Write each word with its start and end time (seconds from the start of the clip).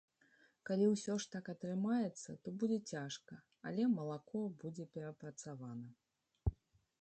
Калі 0.67 0.85
усё 0.93 1.17
ж 1.25 1.33
так 1.35 1.51
атрымаецца, 1.53 2.35
то 2.45 2.53
будзе 2.63 2.79
цяжка, 2.95 3.37
але 3.73 3.87
малако 3.99 4.41
будзе 4.65 4.89
перапрацавана. 4.97 5.89